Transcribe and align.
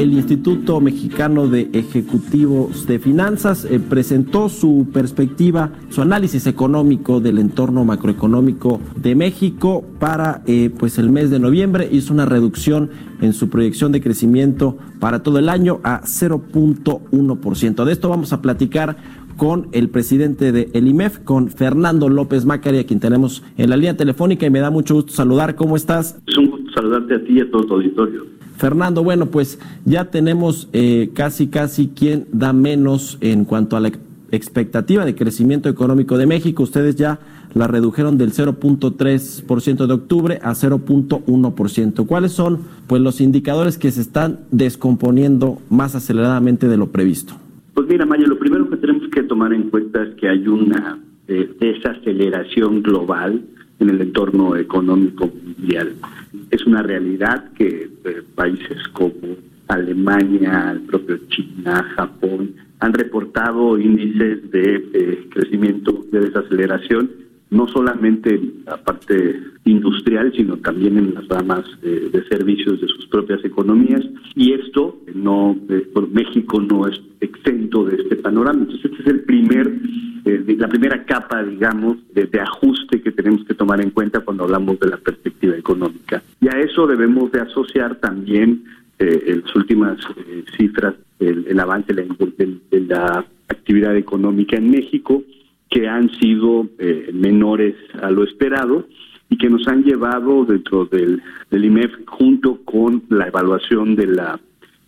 El 0.00 0.12
Instituto 0.12 0.78
Mexicano 0.80 1.48
de 1.48 1.70
Ejecutivos 1.72 2.86
de 2.86 2.98
Finanzas 2.98 3.64
eh, 3.64 3.80
presentó 3.80 4.48
su 4.48 4.88
perspectiva, 4.92 5.72
su 5.88 6.02
análisis 6.02 6.46
económico 6.46 7.20
del 7.20 7.38
entorno 7.38 7.84
macroeconómico 7.84 8.80
de 8.96 9.14
México 9.14 9.84
para 9.98 10.42
eh, 10.46 10.70
pues 10.78 10.98
el 10.98 11.10
mes 11.10 11.30
de 11.30 11.38
noviembre. 11.38 11.88
Hizo 11.90 12.12
una 12.12 12.26
reducción 12.26 12.90
en 13.22 13.32
su 13.32 13.48
proyección 13.48 13.90
de 13.90 14.02
crecimiento 14.02 14.76
para 15.00 15.22
todo 15.22 15.38
el 15.38 15.48
año 15.48 15.80
a 15.82 16.02
0.1%. 16.02 17.84
De 17.84 17.92
esto 17.92 18.08
vamos 18.10 18.32
a 18.32 18.42
platicar 18.42 18.96
con 19.38 19.68
el 19.72 19.88
presidente 19.88 20.52
de 20.52 20.70
el 20.74 20.88
IMEF, 20.88 21.18
con 21.20 21.48
Fernando 21.48 22.08
López 22.08 22.44
Macari, 22.44 22.78
a 22.78 22.84
quien 22.84 23.00
tenemos 23.00 23.42
en 23.56 23.70
la 23.70 23.76
línea 23.76 23.96
telefónica 23.96 24.46
y 24.46 24.50
me 24.50 24.60
da 24.60 24.70
mucho 24.70 24.94
gusto 24.94 25.12
saludar. 25.12 25.56
¿Cómo 25.56 25.76
estás? 25.76 26.20
Es 26.26 26.36
un 26.36 26.50
gusto 26.50 26.70
saludarte 26.74 27.14
a 27.14 27.24
ti 27.24 27.38
y 27.38 27.40
a 27.40 27.50
todo 27.50 27.64
tu 27.64 27.74
auditorio. 27.74 28.39
Fernando, 28.60 29.02
bueno, 29.02 29.26
pues 29.30 29.58
ya 29.86 30.10
tenemos 30.10 30.68
eh, 30.74 31.12
casi, 31.14 31.46
casi 31.46 31.88
quien 31.88 32.26
da 32.30 32.52
menos 32.52 33.16
en 33.22 33.46
cuanto 33.46 33.74
a 33.74 33.80
la 33.80 33.90
expectativa 34.32 35.06
de 35.06 35.14
crecimiento 35.14 35.70
económico 35.70 36.18
de 36.18 36.26
México. 36.26 36.62
Ustedes 36.62 36.94
ya 36.94 37.20
la 37.54 37.68
redujeron 37.68 38.18
del 38.18 38.32
0.3% 38.32 39.86
de 39.86 39.94
octubre 39.94 40.38
a 40.42 40.50
0.1%. 40.50 42.06
¿Cuáles 42.06 42.32
son 42.32 42.60
pues 42.86 43.00
los 43.00 43.22
indicadores 43.22 43.78
que 43.78 43.90
se 43.90 44.02
están 44.02 44.40
descomponiendo 44.50 45.56
más 45.70 45.94
aceleradamente 45.94 46.68
de 46.68 46.76
lo 46.76 46.88
previsto? 46.88 47.32
Pues 47.72 47.88
mira, 47.88 48.04
Mayo, 48.04 48.26
lo 48.26 48.38
primero 48.38 48.68
que 48.68 48.76
tenemos 48.76 49.08
que 49.08 49.22
tomar 49.22 49.54
en 49.54 49.70
cuenta 49.70 50.02
es 50.02 50.14
que 50.16 50.28
hay 50.28 50.46
una 50.46 50.98
eh, 51.28 51.50
desaceleración 51.58 52.82
global 52.82 53.42
en 53.80 53.90
el 53.90 54.00
entorno 54.00 54.56
económico 54.56 55.26
mundial. 55.26 55.94
Es 56.50 56.64
una 56.66 56.82
realidad 56.82 57.52
que 57.54 57.90
eh, 58.04 58.22
países 58.34 58.86
como 58.92 59.36
Alemania, 59.68 60.70
el 60.72 60.80
propio 60.80 61.18
China, 61.28 61.82
Japón, 61.96 62.54
han 62.80 62.92
reportado 62.92 63.78
índices 63.78 64.50
de 64.50 64.88
eh, 64.92 65.28
crecimiento, 65.30 66.04
de 66.10 66.20
desaceleración, 66.20 67.10
no 67.50 67.66
solamente 67.68 68.34
en 68.34 68.62
la 68.64 68.76
parte 68.76 69.40
industrial, 69.64 70.32
sino 70.36 70.56
también 70.58 70.98
en 70.98 71.14
las 71.14 71.26
ramas 71.28 71.64
de 71.82 72.24
servicios 72.28 72.80
de 72.80 72.86
sus 72.86 73.06
propias 73.06 73.44
economías. 73.44 74.02
Y 74.36 74.52
esto, 74.52 74.96
no, 75.14 75.56
eh, 75.68 75.86
por 75.92 76.08
México 76.10 76.60
no 76.60 76.86
es 76.86 77.00
exento 77.20 77.84
de 77.84 77.96
este 77.96 78.16
panorama. 78.16 78.60
Entonces, 78.60 78.90
este 78.90 79.02
es 79.02 79.08
el 79.08 79.20
primer 79.22 79.70
eh, 80.24 80.56
la 80.58 80.68
primera 80.68 81.04
capa, 81.04 81.42
digamos, 81.42 81.96
de, 82.12 82.28
ajuste 82.40 83.00
que 83.00 83.12
tenemos 83.12 83.44
que 83.44 83.54
tomar 83.54 83.80
en 83.80 83.90
cuenta 83.90 84.20
cuando 84.20 84.44
hablamos 84.44 84.78
de 84.78 84.88
la 84.88 84.96
perspectiva 84.96 85.56
económica. 85.56 86.22
Y 86.40 86.48
a 86.48 86.60
eso 86.60 86.86
debemos 86.86 87.32
de 87.32 87.40
asociar 87.40 87.96
también 87.96 88.64
eh, 88.98 89.40
las 89.42 89.54
últimas 89.56 89.98
eh, 90.26 90.44
cifras 90.56 90.94
el, 91.18 91.58
avance 91.58 91.92
de 91.92 92.80
la, 92.86 93.24
actividad 93.48 93.96
económica 93.96 94.56
en 94.56 94.70
México, 94.70 95.22
que 95.68 95.88
han 95.88 96.08
sido 96.20 96.68
menores 97.12 97.74
a 98.00 98.10
lo 98.10 98.22
esperado 98.22 98.86
y 99.28 99.36
que 99.36 99.50
nos 99.50 99.66
han 99.66 99.82
llevado 99.82 100.44
dentro 100.44 100.84
del, 100.86 101.20
del 101.50 101.64
IMEF 101.64 101.92
junto 102.06 102.60
con 102.64 103.02
la 103.08 103.26
evaluación 103.26 103.96
de 103.96 104.06
la 104.06 104.40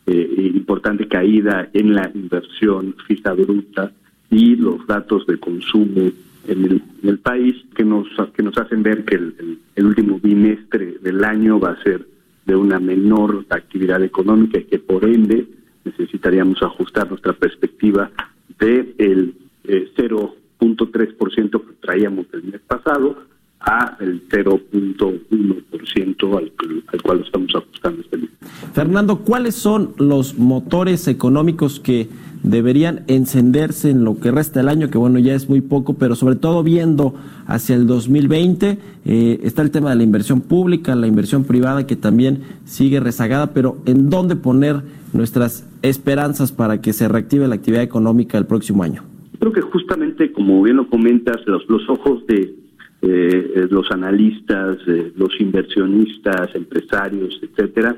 importante 0.07 1.09
caída 1.09 1.69
en 1.73 1.95
la 1.95 2.11
inversión 2.15 2.95
fija 3.07 3.33
bruta 3.33 3.93
y 4.33 4.57
los 4.57 4.85
datos 4.87 5.27
de 5.27 5.39
consumo 5.39 6.11
en 6.49 6.83
el, 7.05 7.19
país 7.19 7.55
que 7.77 7.85
nos 7.85 8.09
que 8.35 8.43
nos 8.43 8.59
hacen 8.59 8.83
ver 8.83 9.05
que 9.05 9.15
el, 9.15 9.61
último 9.77 10.19
bimestre 10.19 10.97
del 11.03 11.23
año 11.23 11.61
va 11.61 11.71
a 11.73 11.83
ser 11.83 12.09
de 12.47 12.57
una 12.57 12.81
menor 12.81 13.45
actividad 13.51 14.03
económica 14.03 14.59
y 14.59 14.65
que 14.65 14.81
por 14.81 15.05
ende 15.05 15.47
necesitaríamos 15.85 16.63
ajustar 16.63 17.11
nuestra 17.11 17.35
perspectiva 17.35 18.11
de 18.59 18.95
el 18.99 19.35
0.3% 19.65 21.39
eh, 21.39 21.51
que 21.51 21.59
traíamos 21.81 22.27
el 22.33 22.45
mes 22.45 22.63
pasado 22.67 23.19
a 23.61 23.99
el 24.01 24.27
0.1% 24.29 26.39
al, 26.39 26.51
al 26.87 27.03
cual 27.03 27.21
estamos 27.25 27.55
ajustando 27.55 28.01
este 28.01 28.17
mes. 28.17 28.31
Fernando, 28.73 29.19
¿cuáles 29.19 29.55
son 29.55 29.95
los 29.99 30.37
motores 30.37 31.07
económicos 31.07 31.79
que 31.79 32.09
deberían 32.43 33.05
encenderse 33.07 33.91
en 33.91 34.05
lo 34.05 34.19
que 34.19 34.31
resta 34.31 34.61
del 34.61 34.69
año, 34.69 34.91
que 34.91 34.99
bueno, 34.99 35.19
ya 35.19 35.35
es 35.35 35.49
muy 35.49 35.61
poco, 35.61 35.95
pero 35.95 36.15
sobre 36.15 36.37
todo 36.37 36.63
viendo 36.63 37.15
hacia 37.47 37.77
el 37.77 37.87
2020, 37.87 38.79
eh, 39.05 39.41
está 39.43 39.63
el 39.63 39.71
tema 39.71 39.91
de 39.91 39.97
la 39.97 40.03
inversión 40.03 40.41
pública, 40.41 40.95
la 40.95 41.07
inversión 41.07 41.45
privada 41.45 41.87
que 41.87 41.97
también 41.97 42.43
sigue 42.65 43.01
rezagada, 43.01 43.53
pero 43.53 43.79
¿en 43.87 44.11
dónde 44.11 44.37
poner 44.37 44.83
nuestras 45.13 45.69
esperanzas 45.83 46.53
para 46.53 46.81
que 46.81 46.93
se 46.93 47.09
reactive 47.09 47.47
la 47.47 47.55
actividad 47.55 47.83
económica 47.83 48.39
el 48.39 48.47
próximo 48.47 48.83
año? 48.83 49.03
Creo 49.39 49.53
que 49.53 49.61
justamente, 49.61 50.33
como 50.33 50.63
bien 50.63 50.77
lo 50.77 50.89
comentas, 50.89 51.37
los, 51.47 51.69
los 51.69 51.89
ojos 51.89 52.25
de 52.27 52.55
eh, 53.03 53.67
los 53.71 53.91
analistas, 53.91 54.79
los 55.17 55.41
inversionistas, 55.41 56.55
empresarios, 56.55 57.41
etcétera, 57.43 57.97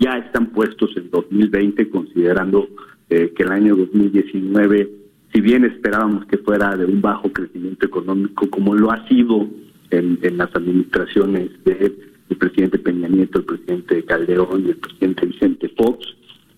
ya 0.00 0.16
están 0.18 0.46
puestos 0.46 0.96
en 0.96 1.10
2020 1.10 1.90
considerando 1.90 2.66
eh, 3.08 3.32
que 3.36 3.42
el 3.42 3.52
año 3.52 3.76
2019, 3.76 4.90
si 5.32 5.40
bien 5.40 5.64
esperábamos 5.64 6.26
que 6.26 6.38
fuera 6.38 6.76
de 6.76 6.84
un 6.84 7.00
bajo 7.00 7.32
crecimiento 7.32 7.86
económico, 7.86 8.48
como 8.50 8.74
lo 8.74 8.90
ha 8.90 9.06
sido 9.08 9.48
en, 9.90 10.18
las 10.36 10.54
administraciones 10.54 11.50
del 11.64 11.94
presidente 12.38 12.78
Peña 12.78 13.08
Nieto, 13.08 13.38
el 13.38 13.44
presidente 13.44 14.04
Calderón 14.04 14.64
y 14.66 14.70
el 14.70 14.76
presidente 14.76 15.26
Vicente 15.26 15.68
Fox, 15.70 16.06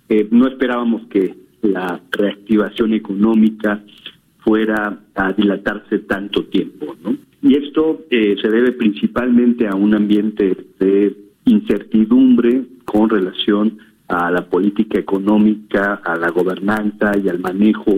eh, 0.09 0.27
no 0.31 0.49
esperábamos 0.49 1.07
que 1.09 1.35
la 1.63 2.01
reactivación 2.13 2.95
económica 2.95 3.83
fuera 4.39 5.01
a 5.15 5.33
dilatarse 5.33 5.99
tanto 6.01 6.45
tiempo, 6.45 6.97
¿no? 7.05 7.17
Y 7.43 7.57
esto 7.57 8.05
eh, 8.11 8.37
se 8.41 8.49
debe 8.49 8.73
principalmente 8.73 9.69
a 9.69 9.75
un 9.75 9.95
ambiente 9.95 10.57
de 10.81 11.15
incertidumbre 11.45 12.65
con 12.85 13.09
relación 13.09 13.79
a 14.09 14.31
la 14.31 14.49
política 14.49 14.99
económica, 14.99 16.01
a 16.05 16.17
la 16.17 16.31
gobernanza 16.31 17.13
y 17.23 17.29
al 17.29 17.39
manejo 17.39 17.95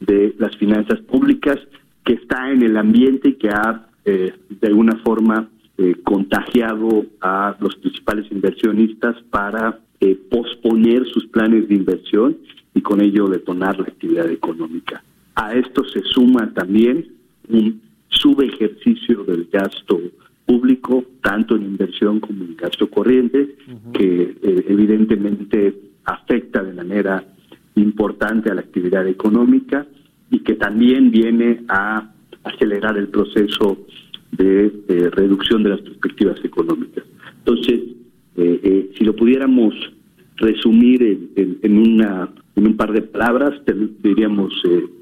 de 0.00 0.34
las 0.38 0.56
finanzas 0.56 1.00
públicas 1.00 1.58
que 2.04 2.14
está 2.14 2.50
en 2.50 2.62
el 2.62 2.76
ambiente 2.76 3.30
y 3.30 3.34
que 3.34 3.48
ha 3.50 3.86
eh, 4.04 4.32
de 4.48 4.66
alguna 4.68 4.96
forma 5.04 5.48
eh, 5.76 5.96
contagiado 6.02 7.04
a 7.20 7.56
los 7.60 7.74
principales 7.76 8.30
inversionistas 8.30 9.16
para 9.30 9.80
eh, 10.00 10.18
posponer 10.30 11.04
sus 11.06 11.26
planes 11.26 11.68
de 11.68 11.74
inversión 11.74 12.36
y 12.74 12.80
con 12.80 13.00
ello 13.00 13.28
detonar 13.28 13.78
la 13.78 13.86
actividad 13.86 14.30
económica. 14.30 15.02
A 15.34 15.54
esto 15.54 15.84
se 15.84 16.00
suma 16.02 16.52
también 16.54 17.08
un 17.48 17.80
subejercicio 18.08 19.24
del 19.24 19.48
gasto 19.52 20.00
público, 20.46 21.04
inversión 21.78 22.20
como 22.20 22.44
en 22.44 22.56
gasto 22.56 22.90
corriente, 22.90 23.56
que 23.92 24.22
eh, 24.42 24.64
evidentemente 24.68 25.74
afecta 26.04 26.62
de 26.62 26.72
manera 26.72 27.24
importante 27.76 28.50
a 28.50 28.54
la 28.54 28.62
actividad 28.62 29.06
económica 29.06 29.86
y 30.30 30.40
que 30.40 30.54
también 30.54 31.10
viene 31.10 31.62
a 31.68 32.10
acelerar 32.42 32.98
el 32.98 33.08
proceso 33.08 33.86
de 34.32 35.10
reducción 35.12 35.62
de 35.62 35.70
las 35.70 35.80
perspectivas 35.80 36.38
económicas. 36.44 37.04
Entonces, 37.38 37.80
eh, 38.36 38.60
eh, 38.62 38.90
si 38.96 39.04
lo 39.04 39.14
pudiéramos 39.14 39.74
resumir 40.36 41.30
en, 41.34 41.78
una, 41.78 42.28
en 42.54 42.66
un 42.66 42.76
par 42.76 42.92
de 42.92 43.02
palabras, 43.02 43.60
diríamos 44.02 44.52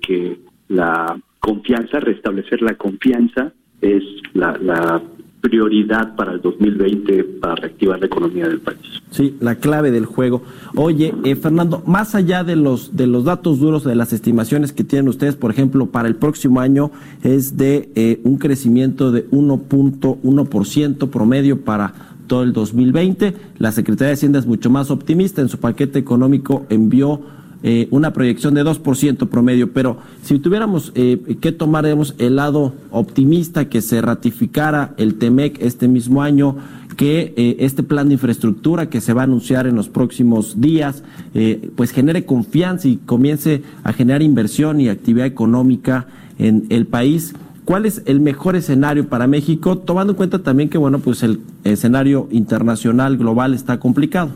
que 0.00 0.38
la 0.68 1.20
confianza, 1.40 2.00
restablecer 2.00 2.62
la 2.62 2.74
confianza, 2.74 3.52
es 3.80 4.02
la, 4.32 4.56
la 4.62 5.02
prioridad 5.40 6.16
para 6.16 6.32
el 6.32 6.40
2020 6.40 7.24
para 7.40 7.54
reactivar 7.56 8.00
la 8.00 8.06
economía 8.06 8.48
del 8.48 8.60
país. 8.60 8.78
Sí, 9.10 9.36
la 9.40 9.56
clave 9.56 9.90
del 9.90 10.06
juego. 10.06 10.42
Oye, 10.74 11.14
eh, 11.24 11.36
Fernando, 11.36 11.82
más 11.86 12.14
allá 12.14 12.42
de 12.44 12.56
los 12.56 12.96
de 12.96 13.06
los 13.06 13.24
datos 13.24 13.60
duros 13.60 13.84
de 13.84 13.94
las 13.94 14.12
estimaciones 14.12 14.72
que 14.72 14.84
tienen 14.84 15.08
ustedes, 15.08 15.36
por 15.36 15.50
ejemplo, 15.50 15.86
para 15.86 16.08
el 16.08 16.16
próximo 16.16 16.60
año 16.60 16.90
es 17.22 17.56
de 17.56 17.90
eh, 17.94 18.20
un 18.24 18.38
crecimiento 18.38 19.12
de 19.12 19.28
1.1% 19.30 21.10
promedio 21.10 21.60
para 21.60 21.94
todo 22.26 22.42
el 22.42 22.52
2020. 22.52 23.34
La 23.58 23.72
Secretaría 23.72 24.08
de 24.08 24.14
Hacienda 24.14 24.38
es 24.38 24.46
mucho 24.46 24.70
más 24.70 24.90
optimista. 24.90 25.42
En 25.42 25.48
su 25.48 25.58
paquete 25.58 25.98
económico 25.98 26.66
envió 26.68 27.20
eh, 27.62 27.88
una 27.90 28.12
proyección 28.12 28.54
de 28.54 28.64
2% 28.64 29.28
promedio, 29.28 29.72
pero 29.72 29.98
si 30.22 30.38
tuviéramos 30.38 30.92
eh, 30.94 31.36
que 31.40 31.52
tomar 31.52 31.86
el 31.86 32.36
lado 32.36 32.74
optimista 32.90 33.68
que 33.68 33.82
se 33.82 34.00
ratificara 34.00 34.94
el 34.98 35.16
TEMEC 35.16 35.60
este 35.60 35.88
mismo 35.88 36.22
año, 36.22 36.56
que 36.96 37.34
eh, 37.36 37.56
este 37.60 37.82
plan 37.82 38.08
de 38.08 38.14
infraestructura 38.14 38.88
que 38.88 39.00
se 39.00 39.12
va 39.12 39.22
a 39.22 39.24
anunciar 39.24 39.66
en 39.66 39.76
los 39.76 39.88
próximos 39.88 40.60
días, 40.60 41.02
eh, 41.34 41.70
pues 41.76 41.90
genere 41.90 42.24
confianza 42.24 42.88
y 42.88 42.96
comience 42.96 43.62
a 43.84 43.92
generar 43.92 44.22
inversión 44.22 44.80
y 44.80 44.88
actividad 44.88 45.26
económica 45.26 46.06
en 46.38 46.66
el 46.70 46.86
país. 46.86 47.34
¿Cuál 47.64 47.84
es 47.84 48.02
el 48.06 48.20
mejor 48.20 48.56
escenario 48.56 49.08
para 49.08 49.26
México, 49.26 49.78
tomando 49.78 50.12
en 50.12 50.16
cuenta 50.16 50.42
también 50.42 50.68
que, 50.68 50.78
bueno, 50.78 51.00
pues 51.00 51.22
el 51.22 51.40
escenario 51.64 52.28
internacional, 52.30 53.16
global 53.16 53.54
está 53.54 53.78
complicado? 53.78 54.30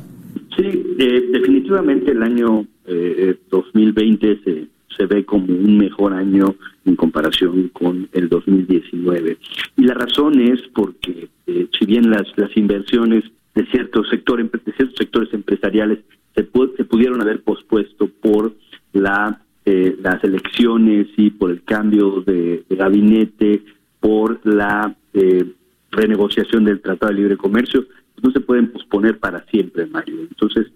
Eh, 1.03 1.29
definitivamente 1.33 2.13
el 2.13 2.23
año 2.23 2.67
2020 3.51 4.41
se 4.45 4.69
se 4.97 5.07
ve 5.07 5.25
como 5.25 5.47
un 5.47 5.79
mejor 5.79 6.13
año 6.13 6.55
en 6.85 6.97
comparación 6.97 7.69
con 7.69 8.09
el 8.13 8.29
2019. 8.29 9.39
Y 9.77 9.83
la 9.85 9.95
razón 9.95 10.41
es 10.41 10.61
porque 10.75 11.29
eh, 11.47 11.69
si 11.79 11.87
bien 11.87 12.11
las, 12.11 12.27
las 12.37 12.55
inversiones 12.57 13.25
de 13.55 13.67
ciertos 13.67 14.09
sectores 14.09 14.51
de 14.53 14.73
ciertos 14.73 14.97
sectores 14.97 15.33
empresariales 15.33 16.01
se, 16.35 16.43
se 16.77 16.85
pudieron 16.85 17.21
haber 17.21 17.43
pospuesto 17.43 18.09
por 18.21 18.55
la 18.93 19.41
eh, 19.65 19.97
las 20.03 20.23
elecciones 20.25 21.09
y 21.17 21.31
por 21.31 21.51
el 21.51 21.63
cambio 21.63 22.23
de, 22.23 22.65
gabinete, 22.71 23.63
por 24.01 24.41
la 24.45 24.95
eh, 25.13 25.45
renegociación 25.91 26.65
del 26.65 26.81
Tratado 26.81 27.13
de 27.13 27.21
Libre 27.21 27.37
Comercio, 27.37 27.85
pues 28.15 28.25
no 28.25 28.31
se 28.31 28.41
pueden 28.41 28.73
posponer 28.73 29.19
para 29.19 29.45
siempre, 29.47 29.87
Mario. 29.87 30.21
Entonces, 30.23 30.69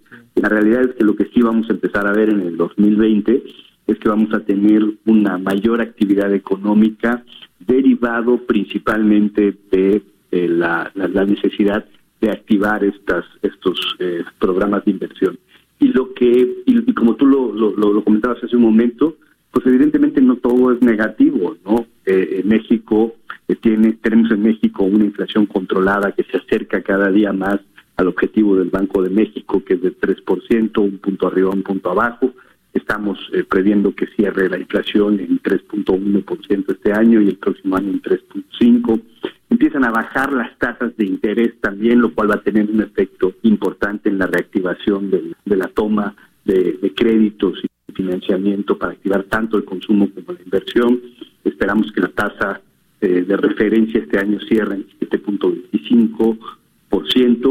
la 0.44 0.50
realidad 0.50 0.82
es 0.82 0.94
que 0.96 1.04
lo 1.04 1.16
que 1.16 1.24
sí 1.32 1.40
vamos 1.40 1.70
a 1.70 1.72
empezar 1.72 2.06
a 2.06 2.12
ver 2.12 2.28
en 2.28 2.42
el 2.42 2.58
2020 2.58 3.44
es 3.86 3.98
que 3.98 4.08
vamos 4.10 4.30
a 4.34 4.40
tener 4.40 4.82
una 5.06 5.38
mayor 5.38 5.80
actividad 5.80 6.34
económica 6.34 7.24
derivado 7.60 8.36
principalmente 8.44 9.56
de 9.70 10.02
eh, 10.30 10.48
la, 10.48 10.92
necesidad 11.26 11.86
de 12.20 12.30
activar 12.30 12.84
estas 12.84 13.24
estos 13.40 13.96
eh, 14.00 14.22
programas 14.38 14.84
de 14.84 14.90
inversión. 14.90 15.38
Y 15.78 15.88
lo 15.88 16.12
que 16.12 16.62
y, 16.66 16.92
como 16.92 17.14
tú 17.16 17.24
lo, 17.24 18.04
comentabas 18.04 18.44
hace 18.44 18.56
un 18.56 18.64
momento 18.64 19.16
pues 19.50 19.64
evidentemente 19.66 20.20
no 20.20 20.36
todo 20.36 20.72
es 20.72 20.82
negativo 20.82 21.56
no 21.64 21.86
eh, 22.04 22.40
en 22.42 22.48
México 22.48 23.14
tiene 23.62 23.94
tenemos 24.02 24.30
en 24.30 24.42
México 24.42 24.84
una 24.84 25.04
inflación 25.04 25.46
controlada 25.46 26.12
que 26.12 26.24
se 26.24 26.36
acerca 26.36 26.82
cada 26.82 27.10
día 27.10 27.32
más 27.32 27.60
al 27.96 28.08
objetivo 28.08 28.56
del 28.56 28.70
Banco 28.70 29.02
de 29.02 29.10
México 29.10 29.62
que 29.64 29.74
es 29.74 29.82
de 29.82 29.96
3%, 29.96 30.78
un 30.78 30.98
punto 30.98 31.26
arriba 31.26 31.50
un 31.50 31.62
punto 31.62 31.90
abajo 31.90 32.32
Estamos 32.74 33.18
eh, 33.32 33.44
previendo 33.44 33.94
que 33.94 34.08
cierre 34.08 34.48
la 34.48 34.58
inflación 34.58 35.20
en 35.20 35.40
3.1% 35.40 36.72
este 36.72 36.92
año 36.92 37.20
y 37.20 37.28
el 37.28 37.36
próximo 37.36 37.76
año 37.76 37.90
en 37.90 38.02
3.5%. 38.02 39.00
Empiezan 39.48 39.84
a 39.84 39.92
bajar 39.92 40.32
las 40.32 40.58
tasas 40.58 40.96
de 40.96 41.06
interés 41.06 41.52
también, 41.60 42.00
lo 42.00 42.12
cual 42.12 42.32
va 42.32 42.34
a 42.34 42.42
tener 42.42 42.68
un 42.68 42.80
efecto 42.82 43.34
importante 43.42 44.08
en 44.08 44.18
la 44.18 44.26
reactivación 44.26 45.08
de, 45.12 45.56
la 45.56 45.68
toma 45.68 46.16
de, 46.44 46.92
créditos 46.96 47.60
y 47.62 47.92
financiamiento 47.92 48.76
para 48.76 48.92
activar 48.92 49.22
tanto 49.24 49.56
el 49.56 49.64
consumo 49.64 50.10
como 50.12 50.32
la 50.32 50.42
inversión. 50.42 51.00
Esperamos 51.44 51.92
que 51.92 52.00
la 52.00 52.08
tasa 52.08 52.60
eh, 53.00 53.22
de 53.22 53.36
referencia 53.36 54.00
este 54.00 54.18
año 54.18 54.40
cierre 54.48 54.74
en 54.74 54.86
7.25 54.98 56.38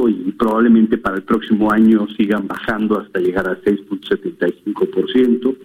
y 0.10 0.32
probablemente 0.32 0.98
para 0.98 1.18
el 1.18 1.24
próximo 1.24 1.72
año 1.72 2.08
sigan 2.18 2.48
bajando 2.48 3.00
hasta 3.00 3.20
llegar 3.20 3.48
a 3.48 3.60
6.75%. 3.62 5.56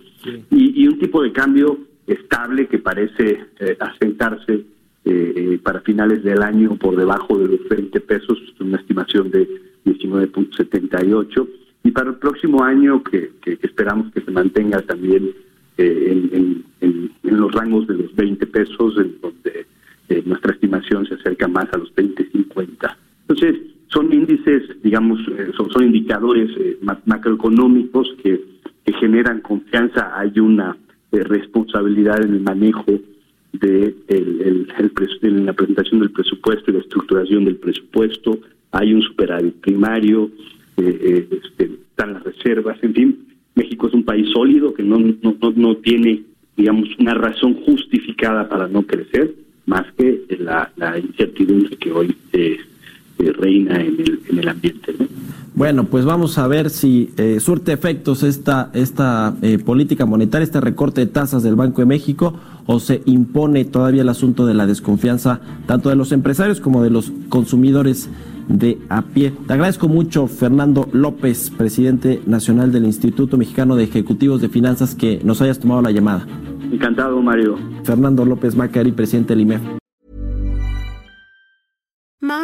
Y, 0.51 0.83
y 0.83 0.89
un 0.89 0.99
tipo 0.99 1.23
de 1.23 1.33
cambio 1.33 1.79
estable 2.07 2.67
que 2.67 2.79
parece 2.79 3.47
eh, 3.61 3.77
asentarse 3.79 4.53
eh, 4.55 4.65
eh, 5.05 5.61
para 5.63 5.81
finales 5.81 6.23
del 6.25 6.43
año 6.43 6.77
por 6.77 6.97
debajo 6.97 7.39
de 7.39 7.49
los 7.49 7.69
20 7.69 8.01
pesos, 8.01 8.39
una 8.61 8.79
estimación 8.79 9.31
de 9.31 9.49
19.78. 9.85 11.49
Y 11.85 11.91
para 11.91 12.11
el 12.11 12.17
próximo 12.17 12.65
año, 12.65 13.03
que, 13.03 13.31
esperamos 13.63 14.13
que 14.13 14.21
se 14.21 14.31
mantenga 14.31 14.83
también 14.83 15.31
en, 15.77 16.65
en, 16.81 17.09
los 17.23 17.53
rangos 17.53 17.87
de 17.87 17.95
los 17.95 18.15
20 18.17 18.47
pesos, 18.49 18.97
en 18.99 19.21
donde 19.21 19.67
nuestra 20.25 20.53
estimación 20.53 21.07
se 21.07 21.15
acerca 21.15 21.47
más 21.47 21.73
a 21.73 21.79
los 21.79 21.95
20.50. 21.95 22.97
Entonces, 23.29 23.61
son 23.89 24.13
índices, 24.13 24.63
digamos, 24.83 25.21
eh, 25.29 25.51
son, 25.57 25.83
indicadores 25.83 26.51
eh, 26.59 26.79
macroeconómicos 27.05 28.15
que, 28.23 28.59
generan 29.01 29.43
confianza. 29.43 30.19
Hay 30.19 30.41
una 30.41 30.75
eh, 31.13 31.23
responsabilidad 31.23 32.23
en 32.25 32.33
el 32.33 32.41
manejo 32.41 32.99
de 33.53 33.95
el, 34.09 34.67
el, 34.77 35.45
la 35.45 35.53
presentación 35.53 36.01
del 36.01 36.11
presupuesto 36.11 36.71
y 36.71 36.75
la 36.75 36.81
estructuración 36.81 37.45
del 37.45 37.57
presupuesto. 37.57 38.39
Hay 38.73 38.95
un 38.95 39.03
superávit 39.03 39.57
primario, 39.57 40.31
este, 40.77 41.71
están 41.91 42.15
las 42.15 42.25
reservas, 42.25 42.79
en 42.83 42.95
fin. 42.95 43.29
México 43.55 43.89
es 43.89 43.95
un 43.95 44.05
país 44.05 44.31
sólido 44.31 44.73
que 44.73 44.83
no, 44.83 44.99
no, 44.99 45.37
no, 45.55 45.77
tiene, 45.77 46.23
digamos, 46.57 46.89
una 46.99 47.13
razón 47.13 47.55
justificada 47.67 48.49
para 48.49 48.69
no 48.69 48.83
crecer, 48.85 49.35
más 49.67 49.85
que 49.99 50.25
la, 50.39 50.73
incertidumbre 50.99 51.77
que 51.77 51.93
hoy 51.93 52.17
reina 53.19 53.81
en 53.81 54.01
el, 54.01 54.21
en 54.29 54.39
el 54.39 54.49
ambiente. 54.49 54.95
Bueno, 55.55 55.85
pues 55.85 56.05
vamos 56.05 56.39
a 56.39 56.47
ver 56.47 56.71
si 56.71 57.11
eh, 57.17 57.41
surte 57.41 57.73
efectos 57.73 58.23
esta, 58.23 58.71
esta 58.75 59.35
eh, 59.43 59.59
política 59.59 60.07
monetaria, 60.07 60.45
este 60.45 60.61
recorte 60.61 61.01
de 61.01 61.09
tasas 61.09 61.43
del 61.43 61.57
Banco 61.57 61.81
de 61.81 61.87
México, 61.87 62.35
o 62.67 62.79
se 62.79 63.03
impone 63.07 63.65
todavía 63.65 64.03
el 64.03 64.09
asunto 64.09 64.47
de 64.47 64.55
la 64.55 64.67
desconfianza 64.67 65.41
tanto 65.67 65.89
de 65.89 65.97
los 65.97 66.13
empresarios 66.13 66.61
como 66.61 66.83
de 66.85 66.91
los 66.91 67.13
consumidores 67.29 68.09
de 68.47 68.79
a 68.89 69.03
pie. 69.03 69.33
Te 69.49 69.53
agradezco 69.53 69.89
mucho, 69.89 70.29
Fernando 70.29 70.89
López, 70.93 71.51
presidente 71.51 72.21
nacional 72.25 72.71
del 72.71 72.85
Instituto 72.85 73.37
Mexicano 73.37 73.75
de 73.75 73.85
Ejecutivos 73.85 74.41
de 74.41 74.49
Finanzas, 74.49 74.95
que 74.95 75.21
nos 75.25 75.43
hayas 75.43 75.59
tomado 75.59 75.83
la 75.83 75.91
llamada. 75.91 76.25
Encantado, 76.71 77.21
Mario. 77.21 77.57
Fernando 77.83 78.25
López 78.25 78.55
Macari, 78.55 78.93
presidente 78.93 79.35
del 79.35 79.41
IMEF. 79.41 79.63